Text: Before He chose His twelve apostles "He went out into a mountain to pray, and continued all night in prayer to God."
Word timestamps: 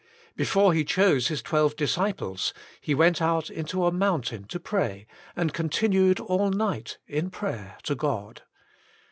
Before 0.35 0.73
He 0.73 0.83
chose 0.83 1.27
His 1.27 1.43
twelve 1.43 1.73
apostles 1.79 2.55
"He 2.81 2.95
went 2.95 3.21
out 3.21 3.51
into 3.51 3.85
a 3.85 3.91
mountain 3.91 4.45
to 4.45 4.59
pray, 4.59 5.05
and 5.35 5.53
continued 5.53 6.19
all 6.19 6.49
night 6.49 6.97
in 7.05 7.29
prayer 7.29 7.77
to 7.83 7.93
God." 7.93 8.41